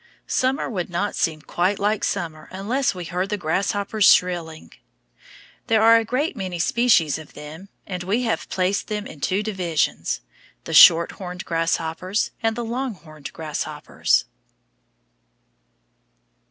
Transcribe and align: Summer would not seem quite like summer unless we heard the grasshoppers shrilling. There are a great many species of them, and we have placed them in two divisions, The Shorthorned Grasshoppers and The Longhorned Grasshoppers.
Summer 0.25 0.67
would 0.67 0.89
not 0.89 1.15
seem 1.15 1.43
quite 1.43 1.77
like 1.77 2.03
summer 2.03 2.47
unless 2.51 2.95
we 2.95 3.03
heard 3.05 3.29
the 3.29 3.37
grasshoppers 3.37 4.05
shrilling. 4.11 4.73
There 5.67 5.83
are 5.83 5.97
a 5.97 6.03
great 6.03 6.35
many 6.35 6.57
species 6.57 7.19
of 7.19 7.33
them, 7.35 7.69
and 7.85 8.01
we 8.01 8.23
have 8.23 8.49
placed 8.49 8.87
them 8.87 9.05
in 9.05 9.21
two 9.21 9.43
divisions, 9.43 10.21
The 10.63 10.73
Shorthorned 10.73 11.45
Grasshoppers 11.45 12.31
and 12.41 12.55
The 12.55 12.65
Longhorned 12.65 13.31
Grasshoppers. 13.31 14.25